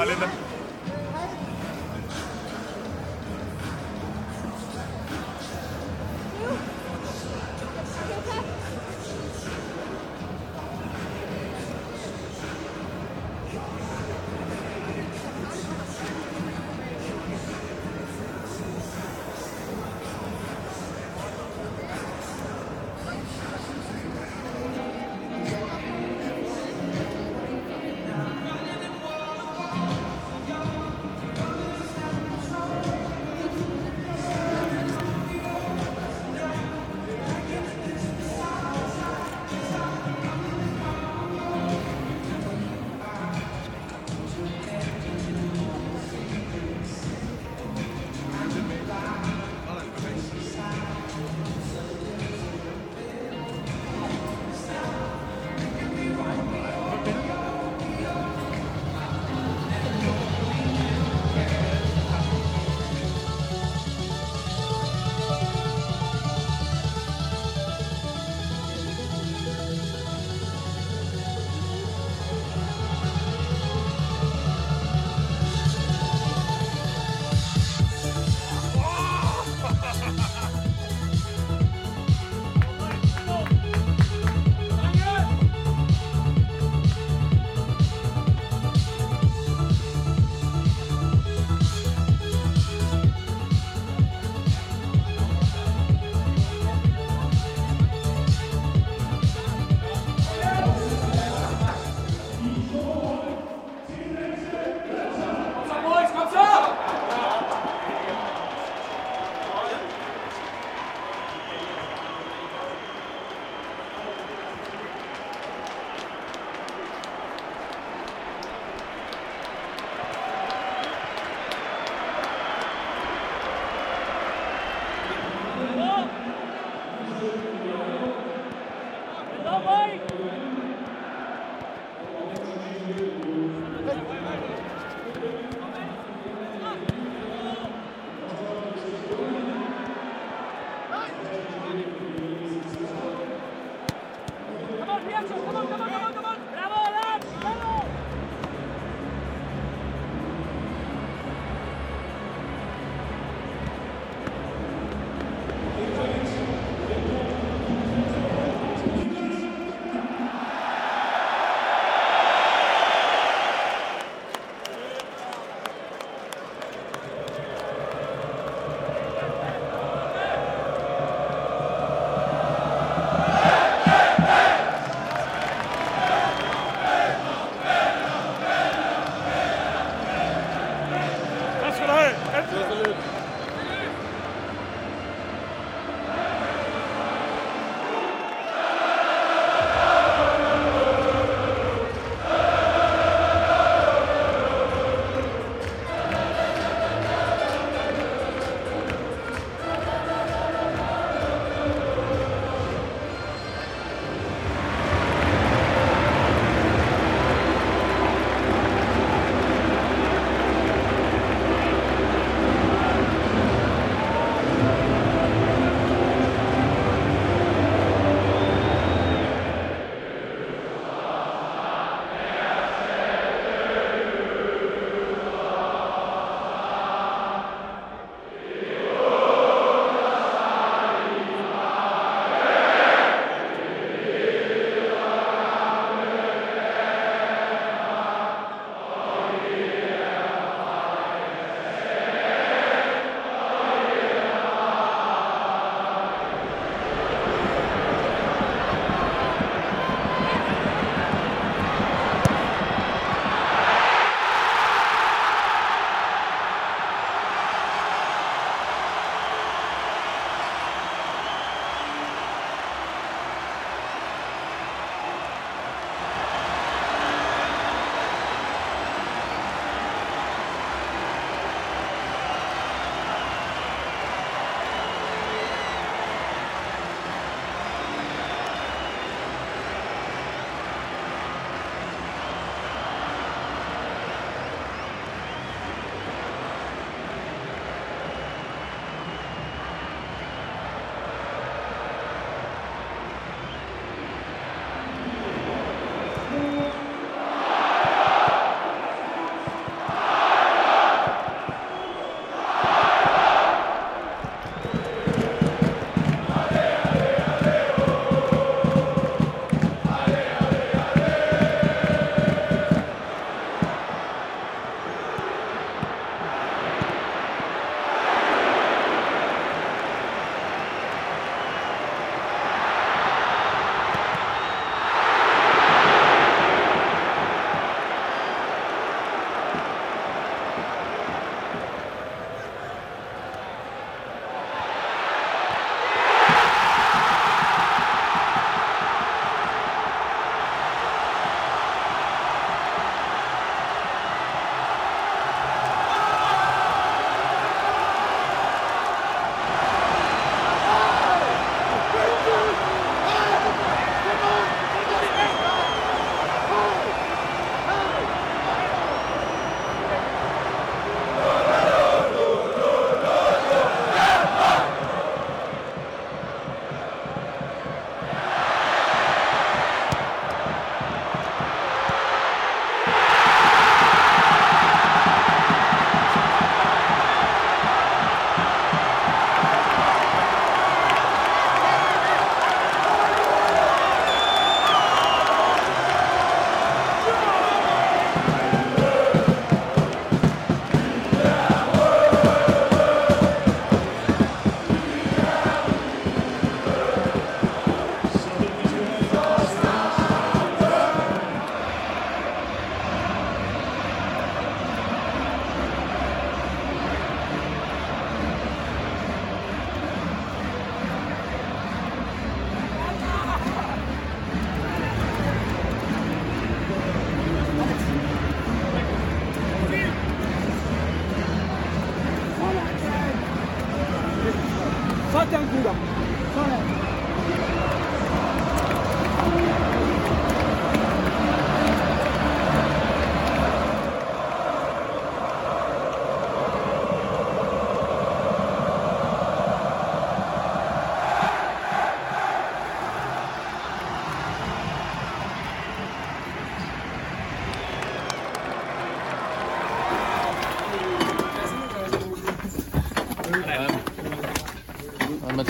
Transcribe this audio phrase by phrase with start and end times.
[0.00, 0.16] Valeu.
[0.16, 0.49] né?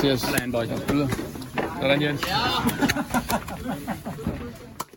[0.00, 0.20] Mathias.
[0.20, 0.68] Sådan, boys.
[0.88, 1.08] Billeder.
[1.80, 2.20] Sådan, Jens.